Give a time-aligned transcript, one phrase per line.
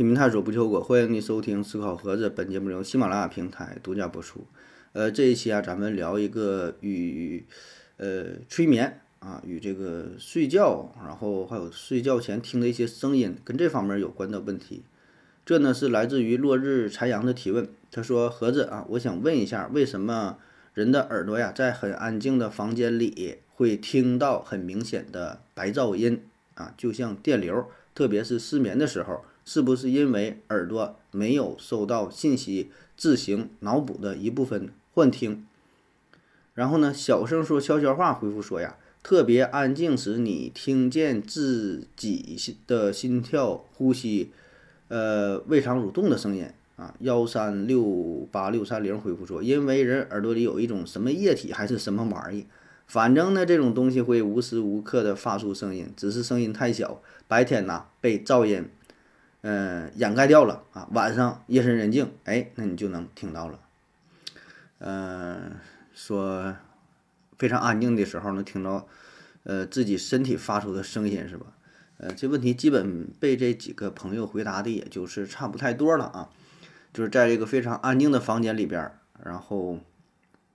[0.00, 2.30] 拼命探索不求果，欢迎你收听思考盒子。
[2.30, 4.46] 本节目由喜马拉雅平台独家播出。
[4.94, 7.44] 呃，这一期啊，咱们聊一个与
[7.98, 14.84] 呃催眠啊，与这个睡觉，然后还有睡觉前听的一些声音，跟这方面有关的问题。
[15.44, 17.68] 这呢是来自于落日残阳的提问。
[17.90, 20.38] 他说：“盒子啊，我想问一下，为什么
[20.72, 26.22] 人的耳朵呀，在很安静的房间里会听到很明显的白噪音
[26.54, 35.44] 啊，就像电流，特别是失眠的时候。”是不是因为耳朵没有收到信息，自行脑补的一部分幻听？
[36.54, 44.30] 然后呢，小声说悄悄话，回复说呀，特别安静时，你听见自己的心跳、呼吸，
[44.88, 46.94] 呃，胃肠蠕动的声音啊。
[47.00, 52.44] 幺三六八六三零回复说，因为人耳朵里有一种什么液体还是什么玩意，
[52.86, 58.68] 反正呢，这种东西会无时无刻的发出声音，只是声音太小，白天呐被噪音。
[59.42, 60.88] 嗯，掩盖掉了啊。
[60.92, 63.58] 晚上夜深人静，哎，那你就能听到了。
[64.78, 65.56] 嗯，
[65.94, 66.56] 说
[67.38, 68.86] 非常安静的时候能听到，
[69.44, 71.46] 呃，自己身体发出的声音是吧？
[71.98, 76.30] 呃，这问题基本被这几个朋友回答的，也就是差不太多了啊。
[76.92, 78.90] 就是在这个非常安静的房间里边，
[79.22, 79.78] 然后，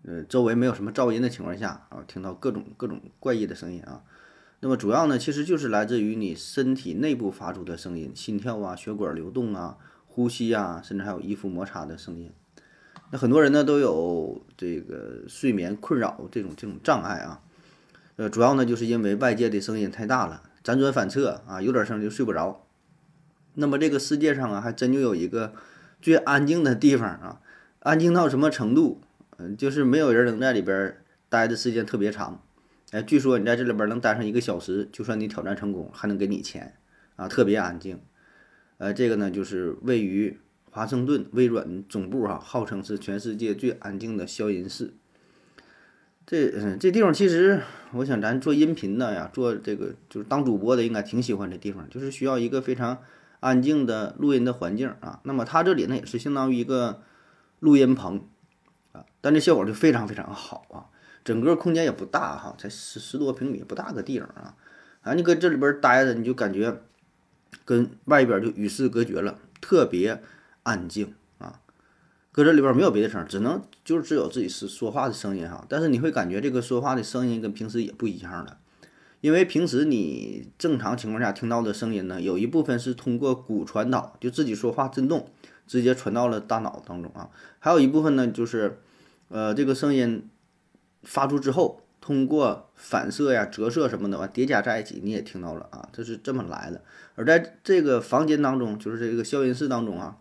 [0.04, 4.04] 呃，周围没有什么噪音的情况下啊，听到各种各种怪异的声音啊。
[4.66, 9.78] 那么主要呢，其实就是来自于你身体内部发出的声音，心跳啊、血管流动啊、
[10.08, 12.32] 呼吸啊，甚至还有衣服摩擦的声音。
[13.12, 17.42] 那很多人呢都有这个睡眠困扰这种这种障碍啊。
[18.16, 22.66] 呃，主要呢就是因为外界的声音太大了，辗转反侧啊，有点声就睡不着。
[23.54, 25.54] 那么这个世界上啊，还真就有一个
[26.02, 27.40] 最安静的地方啊，
[27.82, 29.00] 安静到什么程度？
[29.38, 30.98] 嗯，就是没有人能在里边
[31.30, 32.42] 待的时间特别长。
[32.92, 36.76] 哎，据说你在这里边能待上一个小时，就算你挑战成功，还能给你钱，
[37.16, 38.00] 啊，特别安静。
[38.78, 40.38] 呃，这个呢，就是位于
[40.70, 44.94] 华盛顿微软总部哈，号称是全世界最安静的消音室。
[46.28, 47.62] 这嗯，这地方其实，
[47.94, 53.00] 我想咱做音频的呀，做这个就是当主播的，应该挺喜欢这地方，就是需要一个非常
[53.40, 55.20] 安静的录音的环境啊。
[55.24, 57.02] 那么它这里呢，也是相当于一个
[57.60, 58.28] 录音棚
[58.92, 60.86] 啊，但这效果就非常非常好啊。
[61.26, 64.56] 整个空间也不大哈，才十十多平米，不大个地方啊，
[65.02, 66.84] 啊，你搁这里边待着，你就感觉
[67.66, 70.22] 跟外边就与世隔绝了，特别
[70.62, 71.60] 安静啊。
[72.32, 75.66] 搁这里边没有别的声，只能就只有自己是说话的声音哈。
[75.68, 78.60] 但是你会感觉这个说话的声音跟平时也不一样了，
[79.22, 85.28] 因为平时你正常情况下听到的声音呢，有一部分是通过骨传导，就自己说话震动
[85.66, 88.78] 直接传到了大脑当中啊，还有一部分呢就是
[89.30, 90.30] 呃这个声音。
[91.06, 96.82] 发出之后，通过反射呀、折射什么的，完叠加在一起，你也听到了啊，这是这么来的。
[97.16, 100.18] 而在这个房间当中，就是这个消音室当中啊，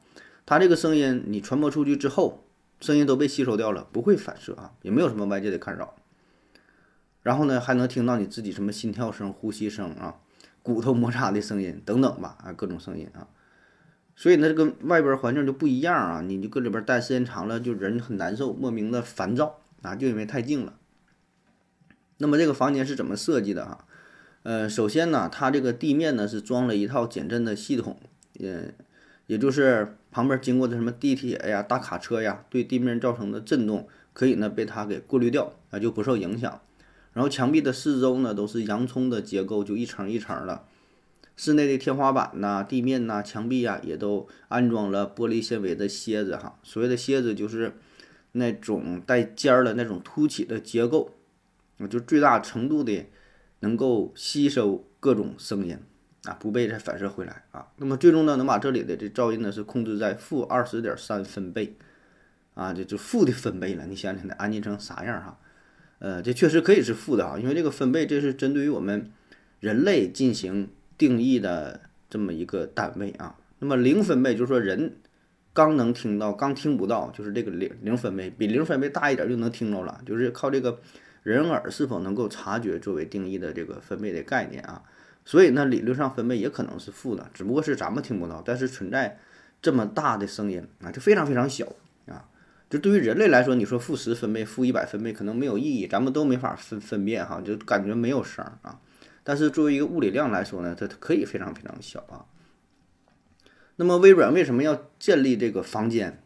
[0.47, 2.44] 它这个声音你传播出去之后，
[2.81, 5.94] 声音都被吸收掉了，不会反射啊，也没有什么外界的干扰。
[7.23, 10.17] 然后呢，还能听到你自己什么心跳声、呼吸声啊、
[10.62, 13.27] 骨头摩擦的声音等等吧，啊，各种声音啊。
[14.17, 19.59] 所以呢，这个外边环境就不一样啊，你就搁里边待时间长了，就人很难受，莫名的烦躁。
[19.84, 20.75] 啊，就因为太静了。
[22.17, 23.84] 那么这个房间是怎么设计的啊？
[24.45, 27.99] 呃，首先呢，它这个地面呢是装了一套减震的系统，
[28.41, 28.69] 呃，
[29.27, 36.61] 也就是旁边经过的什么地铁呀、大卡车呀，对地面造成的震动可以呢被它给过滤掉，啊，就不受影响。
[37.12, 40.64] 然后墙壁的四周呢都是洋葱的结构，就一层一层的。
[41.37, 46.58] 室内的天花板呐、地面呐、墙壁呀也都安装了玻璃纤维的楔子哈。
[46.62, 47.75] 所谓的楔子就是。
[48.36, 51.14] 那种带尖儿的那种凸起的结构，
[51.78, 53.06] 啊，就最大程度的
[53.60, 55.78] 能够吸收各种声音
[56.25, 57.69] 啊，不被再反射回来啊。
[57.76, 61.76] 那么最终呢，能把这里的这噪音呢是控制在负二十点三分贝
[62.54, 63.86] 啊，这就负的分贝了。
[63.86, 65.38] 你想想，得安静成啥样哈？
[66.00, 69.12] 呃，这确实可以是负的啊，因为这个分贝这是针对于我们
[69.60, 73.38] 人类进行定义的这么一个单位啊。
[73.60, 74.96] 那么零分贝就是说人。
[75.55, 80.81] 刚能听到，刚听不到，就是这个零零分贝，比零分贝大一点就能听着了，就是靠这个
[81.23, 84.83] 人耳是否能够察觉作为定义的这个分贝的概念啊。
[85.25, 89.17] 所以呢，理论上分贝也可能是负的，只不过是咱们听不到，但是存在
[89.62, 91.65] 这么大的声音啊，就非常非常小
[92.09, 92.27] 啊。
[92.69, 98.81] 就对于人类来说，你说负十分贝、负一百分贝可能没有意义，咱们都没法分分辨哈，就感觉没有声啊。
[99.23, 102.27] 但是作为一个物理量来说呢，它可以非常非常小啊。
[103.76, 106.23] 那么微软为什么要建立这个房间？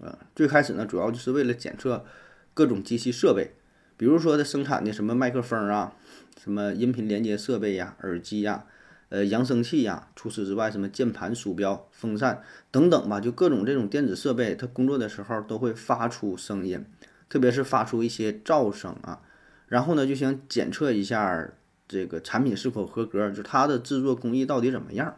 [0.00, 2.04] 呃，最开始呢，主要就是为了检测
[2.52, 3.54] 各种机器设备，
[3.96, 5.96] 比如说它生产的什么麦克风啊，
[6.42, 8.66] 什么音频连接设备呀、耳机呀，
[9.08, 16.84] 呃扬声器呀，除此之外，什么键盘、鼠标、风扇等等吧，就各种这种电子设备，它工作的时候都会发出声音，
[17.30, 19.22] 特别是发出一些噪声啊。
[19.68, 21.50] 然后呢，就想检测一下
[21.88, 25.16] 这个产品是否合格，就它的制作工艺到底怎么样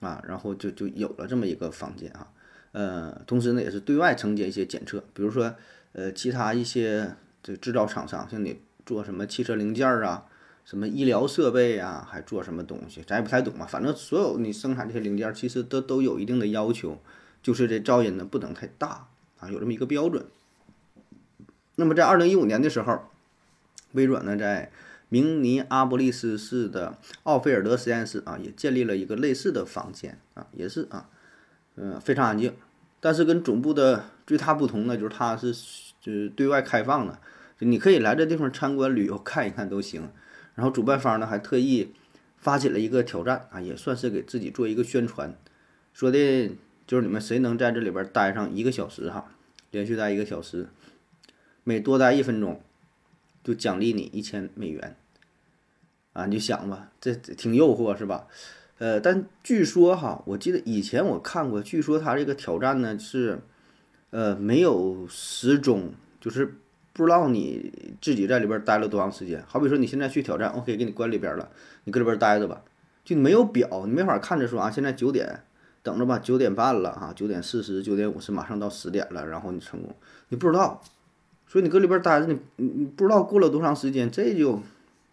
[0.00, 0.22] 啊。
[0.26, 2.28] 然后就就有了这么一个房间啊。
[2.72, 5.54] 呃，同时呢，也是对外承接一些检测，比如说
[5.92, 10.26] 呃其他一些这制造厂商，像你做什么汽车零件啊。
[10.66, 13.64] 什么医疗设备啊，还做什么东西，咱也不太懂啊。
[13.64, 17.00] 反正所有你生产这些零件，其实都都有一定的要求，
[17.40, 19.06] 就是这噪音呢不能太大
[19.38, 20.26] 啊，有这么一个标准。
[21.76, 22.98] 那么在二零一五年的时候，
[23.92, 24.72] 微软呢在
[25.08, 31.08] 明尼阿波利斯市的奥菲尔德实验室啊，也建立了一个类似的房间啊，也是啊，
[31.76, 32.52] 嗯，非常安静。
[32.98, 35.52] 但是跟总部的最大不同呢，就是它是
[36.00, 37.18] 就是对外开放的，
[37.58, 40.10] 就你可以来这地方参观旅游看一看都行。
[40.54, 41.92] 然后主办方呢还特意
[42.38, 45.36] 发起了一个挑战啊，也算是给自己做一个宣传，
[45.92, 46.50] 说的
[46.86, 49.30] 就是你们谁能在这里边待上一个小时哈，
[49.70, 50.68] 连续待一个小时，
[51.62, 52.60] 每多待一分钟
[53.46, 54.96] 就奖励你一千美元
[56.12, 56.26] 啊！
[56.26, 58.26] 你就想吧，这挺诱惑是吧？
[58.78, 63.38] 呃，但据说哈，我记得以前我看过，据说他这个挑战呢是
[64.10, 66.56] 呃没有时钟，就是。
[66.96, 67.70] 不知道你
[68.00, 69.44] 自己在里边待了多长时间？
[69.46, 71.50] 好比说你现在去挑战，OK，给你关里边了，
[71.84, 72.62] 你搁里边待着吧，
[73.04, 75.42] 就没有表，你没法看着说啊，现在九点，
[75.82, 79.94] 等着吧，九点半了啊，九点四十，九点五十，马上到十点了，然后你成功，
[80.30, 80.82] 你不知道，
[81.46, 84.60] 所以你搁里边待着，你你不知道过了多长时间，这就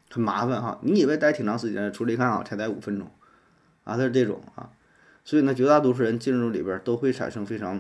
[0.09, 0.79] 很麻烦哈。
[0.81, 3.07] 你以为待挺长时间，出来一看啊，才待五分钟，
[3.83, 4.69] 啊，它是这种啊，
[5.23, 7.79] 所以呢，绝大多数人进入里边都会产生非常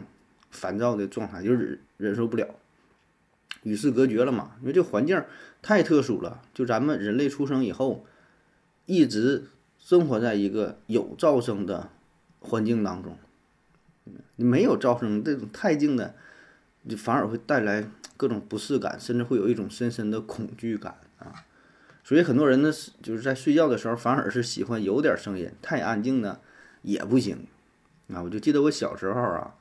[0.51, 2.47] 烦躁的状态，就是忍忍受不了。
[3.63, 4.51] 与世隔绝了嘛？
[4.61, 5.23] 因为这环境
[5.61, 6.41] 太特殊了。
[6.53, 8.05] 就咱们人类出生以后，
[8.85, 9.45] 一直
[9.79, 11.89] 生活在一个有噪声的
[12.39, 13.17] 环境当中。
[14.35, 16.13] 你没有噪声，这种太静的，
[16.87, 17.87] 就反而会带来
[18.17, 21.45] 各种不适感，甚至会有一种深深的恐惧感啊。
[22.03, 25.51] 所以很多人呢是，就是在睡觉的时候，反而是喜欢有点声音。
[25.61, 26.39] 太安静呢
[26.81, 27.47] 也不行
[28.13, 28.21] 啊。
[28.21, 29.55] 我就记得我小时候啊。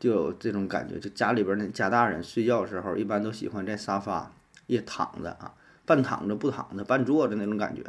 [0.00, 4.32] 就有这种感觉，就家里边那家大人睡觉的时候，一般都喜欢在沙发
[4.68, 5.52] 一躺着啊，
[5.84, 7.82] 半躺着不躺着，半坐着那种感觉。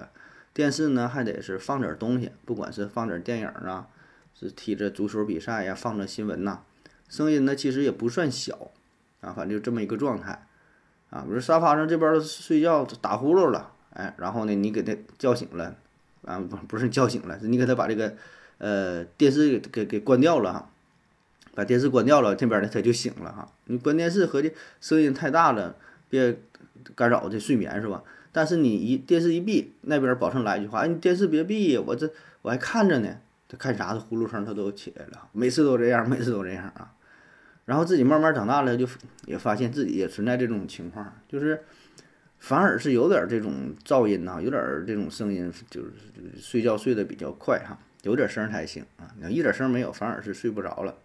[0.51, 3.87] 电视呢还得是放点东西，不管是放点电影啊，
[4.33, 6.61] 是踢着足球比赛呀，放着新闻呐，
[7.07, 8.71] 声音呢其实也不算小
[9.21, 10.47] 啊，反正就这么一个状态
[11.09, 11.23] 啊。
[11.27, 15.75] 比如沙发上这边睡觉打呼噜了，哎，然后呢你给他叫醒了
[16.23, 18.15] 啊，不不是叫醒了，你给他把这个
[18.57, 20.69] 呃电视给给给关掉了哈。
[21.55, 23.51] 把电视关掉了，这边呢他就醒了哈。
[23.65, 25.75] 你关电视合计声音太大了，
[26.07, 26.39] 别
[26.95, 28.01] 干扰这睡眠是吧？
[28.31, 32.09] 但是你一电视一闭，那边保证来一句话：“哎，你电视别闭，我这
[32.43, 33.09] 我还看着呢。”
[33.49, 33.93] 他看啥？
[33.93, 36.93] 他呼噜声他都起来了，每次都这样，每次都这样啊。
[37.69, 38.87] 然后自己慢慢长大了，就
[39.27, 41.63] 也发现自己也存在这种情况，就是
[42.39, 45.91] 反而是有点这种噪音呐，有点这种声音，就是
[46.35, 49.13] 睡觉睡得比较快哈，有点声才行啊。
[49.17, 50.95] 你要一点声没有，反而是睡不着了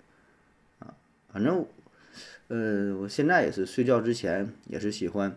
[0.79, 0.95] 啊。
[1.31, 1.67] 反正，
[2.49, 5.37] 呃，我现在也是睡觉之前也是喜欢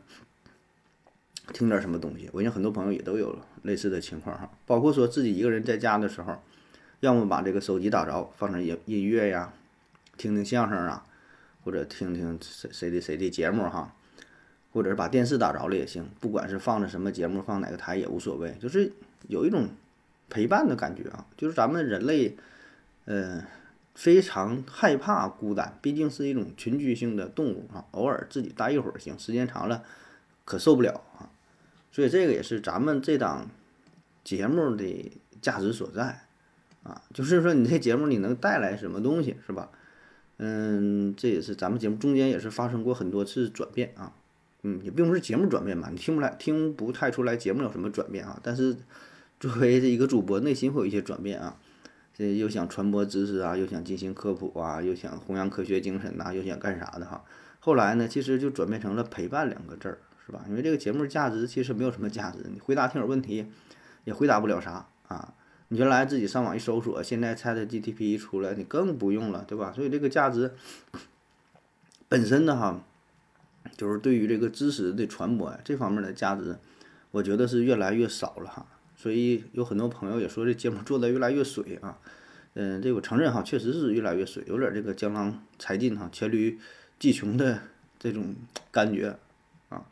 [1.51, 2.29] 听点什么东西。
[2.31, 6.41] 我想很多朋友也都有类似的情况哈，包括说自己一个人在家的时候，
[7.01, 9.51] 要么把这个手机打着放点音音乐呀，
[10.15, 11.03] 听听相声啊，
[11.67, 13.93] 或者听听谁谁的谁的节目哈，
[14.71, 18.89] 或者是把电视打着了也行，不管是放着什么节目，放哪个台也无所谓，就是
[19.27, 19.67] 有一种
[20.29, 22.38] 陪伴的感觉啊，就是咱们人类，
[23.03, 23.43] 呃。
[23.97, 27.83] 非常害怕孤单，毕竟是一种群居性的动物啊。
[27.93, 29.83] 偶尔自己待一会儿行，时间长了
[30.45, 31.25] 可受不了啊。
[31.91, 33.50] 所以这个也是咱们这档
[34.24, 36.27] 节目的价值所在
[36.83, 37.01] 啊。
[37.12, 39.71] 就是说你这节目你能带来什么东西是吧？
[40.38, 44.13] 嗯，这也是咱们节目中间也是发生过很多次转变啊。
[44.63, 48.39] 嗯，也并不是节目转变吧，你听不来听不太出来节目有什么转变啊。
[48.41, 48.75] 但是
[49.39, 51.58] 作为一个主播，内心会有一些转变啊。
[52.13, 57.24] 这又想传播知识啊，又想进行科普啊，又想弘扬科学精神呐，又想干啥的哈？
[57.60, 60.44] 后来呢，其实就转变成了陪伴两个字儿，是吧？
[60.50, 63.46] 因为这个节目价值其实没有什么价值，你回答听友问题
[64.03, 65.36] 也回答不了啥啊。
[65.69, 69.74] 你原来自己上网一搜索，现在 ChatGPT 一出来，你更不用了，对吧？
[69.75, 70.53] 所以这个价值
[72.07, 72.81] 本身的哈，
[73.75, 76.57] 就是对于这个知识的传播呀这方面的价值，
[77.12, 78.65] 我觉得是越来越少了哈。
[78.95, 82.00] 所以有很多朋友也说这节目做的越来越水啊，
[82.53, 86.57] 嗯，这我承认哈，确实是越来越水，有点这个江郎才尽哈，黔驴
[86.97, 87.59] 技穷的
[88.00, 88.33] 这种
[88.71, 89.17] 感觉
[89.69, 89.86] 啊。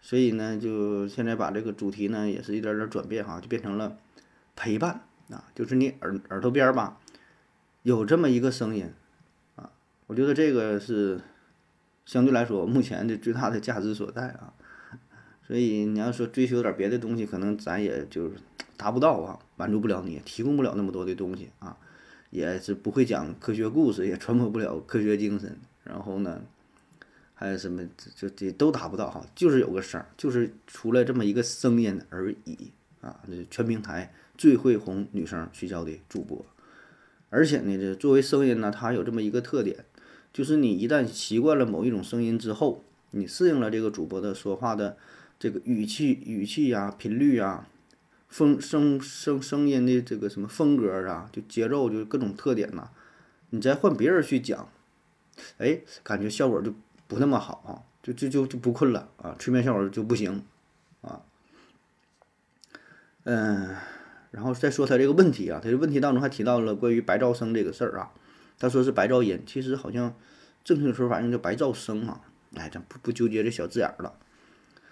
[0.00, 3.96] 所以呢，就现在把这个主题呢，也是一点点转变哈，就变成了
[4.56, 7.00] 陪伴啊，就是你耳耳朵边儿吧，
[7.82, 8.92] 有这么一个声音
[9.56, 9.70] 啊，
[10.06, 11.20] 我觉得这个是
[12.04, 14.52] 相对来说目前的最大的价值所在啊。
[15.46, 18.36] 所以你要说追求点别的东西，可能咱也就是
[18.78, 21.76] 达不到啊，满足不了你，提供不了那么多的东西啊，
[22.30, 25.54] 也是不会讲科学故事，也传播不了科学精神。
[25.82, 26.40] 然后呢，
[27.34, 33.20] 还有什么就这都达不到哈，就是有个声，就是出来这么一个声音而已啊。
[33.26, 36.44] 这全平台最会哄女生睡觉的主播，
[37.30, 39.84] 而且呢，这作为声音呢，它有这么一个特点，
[40.32, 44.96] 就是你一旦习惯了某一种声音之后，你适应了这个主播的说话的。
[45.36, 47.66] 这个语气、语气呀、频率呀、
[48.28, 52.88] 风声声声音的这个什么风格啊，就节奏，就各种特点呐，
[53.50, 54.70] 你再换别人去讲，
[55.58, 56.72] 哎，感觉效果就
[57.08, 60.44] 不那么好啊，就就就就不困了啊，催眠效果就不行
[61.02, 61.20] 啊。
[63.24, 63.76] 嗯，
[64.34, 68.10] 然后再说他这个问题啊，他这问题当中还提到了关于白噪声这个事儿啊，
[68.58, 70.12] 他说是白噪音，其实好像
[70.64, 72.20] 正确的说法应该叫白噪声啊，
[72.56, 74.14] 哎，咱不不纠结这小字眼了。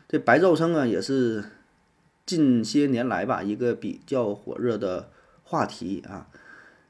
[0.08, 1.42] 这白噪声啊，也是
[2.24, 5.10] 近些年来吧一个比较火热的
[5.42, 6.28] 话题啊。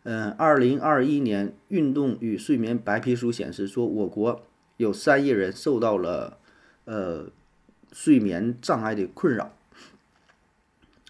[0.03, 4.45] 嗯，二零二一年《运动与睡眠白皮书》显示说，我国
[4.77, 6.37] 有三亿人受到了
[6.85, 7.31] 呃
[7.93, 9.57] 睡眠障碍的困扰，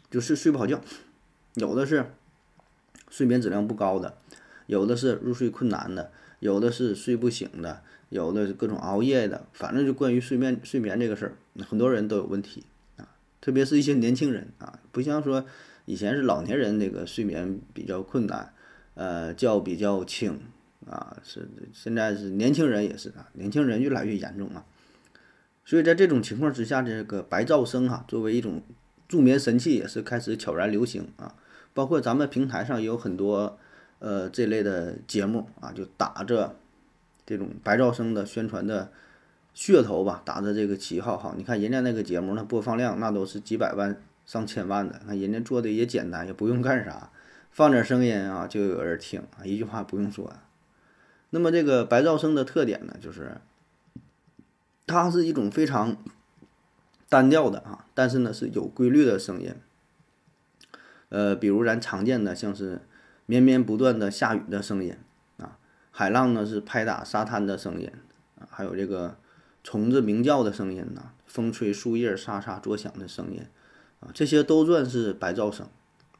[0.08, 0.80] 就是睡不好觉，
[1.54, 2.06] 有的是
[3.09, 4.16] 睡眠质量不高的，
[4.66, 7.82] 有的是入睡困难的，有的是睡不醒的。
[8.12, 11.32] 有的是各种熬夜的，反正就关于睡眠睡眠这个事儿，
[11.64, 12.62] 很多人都有问题
[12.99, 13.09] 啊，
[13.40, 15.47] 特别是一些年轻人啊，不像说
[15.87, 18.52] 以前是老年人那个睡眠比较困难，
[18.92, 20.38] 呃，觉比较轻
[20.87, 24.66] 啊，是现在是年轻人也是啊，年轻人越来越严重啊，
[25.64, 28.62] 所以在这种情况之下，这个白噪声哈，作为一种
[29.09, 31.35] 助眠神器，也是开始悄然流行啊，
[31.75, 33.59] 包括咱们平台上也有很多
[33.99, 36.57] 呃这类的节目啊，就打着。
[37.25, 38.91] 这种白噪声的宣传的
[39.55, 45.00] 噱头吧，打着这个旗号哈，你看人家那个节目，那播放量那都是几百万、上千万的。
[45.07, 47.11] 那人家做的也简单，也不用干啥，
[47.52, 50.33] 放点声音啊，就有人听啊，一句话不用说。
[51.31, 53.37] 那么这个白噪声的特点呢，就是
[54.85, 55.97] 它是一种非常
[57.09, 59.55] 单调的啊，但是呢是有规律的声音。
[61.12, 62.81] 呃，比如咱常见的像是
[63.26, 64.97] 绵绵不断的下雨的声音
[65.37, 65.59] 啊。
[65.90, 67.90] 海浪呢是拍打沙滩的声音
[68.38, 69.19] 啊，还有这个
[69.62, 73.42] 虫子鸣叫的声音呐，风吹树叶沙沙作响的声音
[74.00, 75.66] 啊，这些都算是白噪声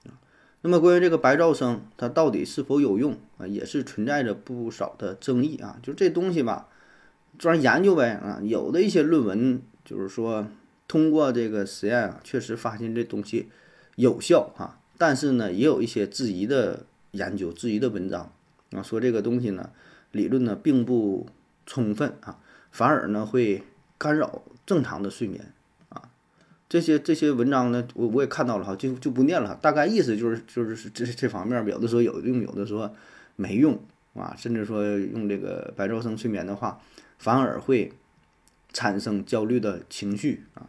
[0.04, 0.20] 啊。
[0.61, 5.78] 那么关于这个白噪声，它到底是否有用啊，也是存在着不少的争议啊。
[5.82, 6.68] 就这东西吧，
[7.38, 8.40] 专研究呗啊。
[8.42, 10.46] 有的一些论文就是说，
[10.87, 13.49] 通过这个实验啊，确实发现这东西
[13.96, 14.80] 有效啊。
[14.99, 18.32] 但是呢，也有一些质疑的研究、质疑的文章。
[18.72, 19.68] 啊，说这个东西呢，
[20.12, 21.26] 理论呢并不
[21.66, 22.38] 充分啊，
[22.70, 23.62] 反而呢会
[23.99, 25.52] 干扰正常的睡眠
[25.90, 26.08] 啊。
[26.70, 29.54] 这些这些文章呢，我我也看到了哈，就就不念了。
[29.61, 32.94] 大概意思就是就是这这方面有的时候有用，有的说
[33.37, 33.78] 没用
[34.14, 34.34] 啊。
[34.38, 36.80] 甚至说用这个白噪声睡眠的话，
[37.18, 37.92] 反而会
[38.72, 40.66] 产生焦虑的情绪啊。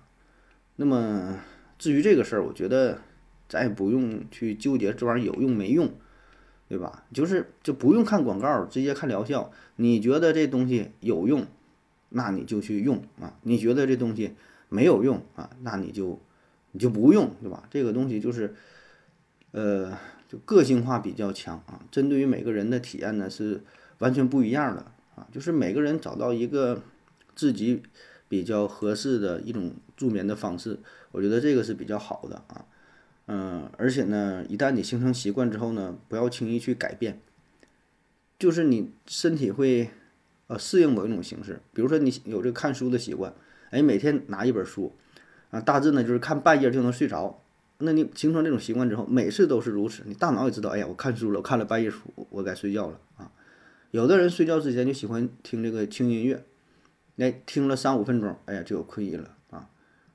[0.75, 1.39] 那么
[1.79, 2.99] 至于这个事儿，我觉得
[3.53, 5.91] 咱也不用去纠结这玩意儿有用没用。
[6.69, 7.03] 对吧？
[7.13, 9.51] 就是就不用看广告，直接看疗效。
[9.75, 11.45] 你觉得这东西有用，
[12.09, 13.37] 那你就去用啊。
[13.43, 14.33] 你觉得这东西
[14.69, 16.19] 没有用啊，那你就
[16.71, 17.67] 你就不用，对吧？
[17.69, 18.55] 这个东西就是，
[19.51, 19.95] 呃，
[20.27, 21.79] 就个性化比较强啊。
[21.91, 23.61] 针对于每个人的体验呢，是
[23.99, 24.83] 完全不一样的
[25.15, 25.27] 啊。
[25.31, 26.81] 就是每个人找到一个
[27.35, 27.83] 自己
[28.27, 30.79] 比较合适的一种助眠的方式，
[31.11, 32.65] 我觉得这个是比较好的啊。
[33.25, 37.21] 嗯，而且呢，一旦你形成习惯之后呢，不要轻易去改变。
[38.37, 39.89] 就是你身体会
[40.47, 43.33] 呃适应某一种形式，比如说你有这个看书的习惯，
[43.69, 44.93] 哎，每天拿一本书
[45.51, 47.41] 啊，大致呢就是看半页就能睡着。
[47.77, 51.99] 那你形成这种习惯之后，每次都是如此，你大脑也知道，哎呀，我看书了，我看了半页书，
[52.29, 53.31] 我该睡觉了啊。
[53.91, 56.43] 有的人睡觉之前就喜欢听这个轻音乐，
[57.17, 59.37] 哎，听了三五分钟，哎呀，就有困意了。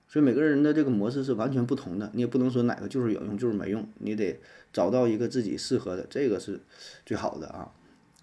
[0.08, 4.40] 所以每个人的这个模式是完全不同的，你也不能说哪个就是有用，就是没用，你得
[4.72, 6.60] 找到一个自己适合的，这个是
[7.04, 7.70] 最好的啊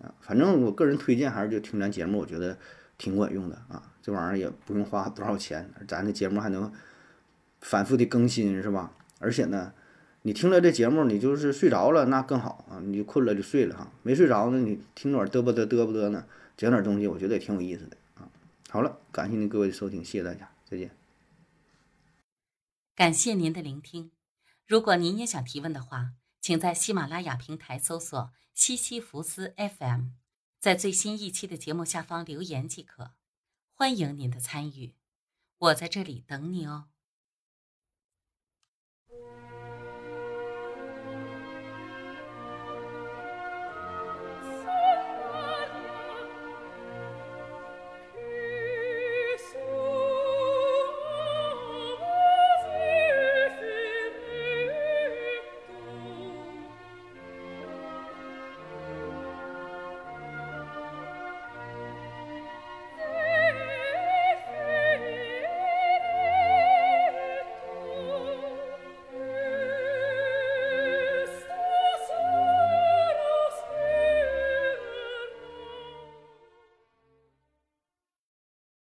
[0.02, 0.14] 啊！
[0.20, 2.58] 反正我个人推荐还是就听咱节目，我觉得
[2.98, 3.84] 挺管用的啊。
[4.02, 6.72] 这玩意儿也不用花多少钱，咱的节目还能
[7.62, 8.92] 反复的更新，是吧？
[9.20, 9.72] 而且呢，
[10.24, 12.82] 你听了这节目，你就是睡着了，那更好啊！
[12.84, 16.26] 你就困了就睡了哈，没睡着呢，你听着嘚啵嘚嘚啵嘚呢，
[16.58, 18.28] 讲点东西，我觉得也挺有意思的啊。
[18.70, 21.05] 好了，感谢您各位的收听，谢谢大家，再见。
[22.96, 24.14] 感谢您的聆听。
[24.66, 30.12] 如果您也想提问的话，请在喜马拉雅平台搜索“西西弗斯 FM”，
[30.62, 33.12] 在最新一期的节目下方留言即可。
[33.74, 34.96] 欢迎您的参与，
[35.58, 36.86] 我在这里等你哦。